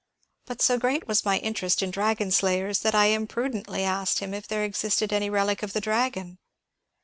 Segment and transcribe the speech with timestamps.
[0.47, 4.47] But so great was my interest in dragon slayers that I imprudently asked him if
[4.47, 6.39] there existed any relic of the dragon.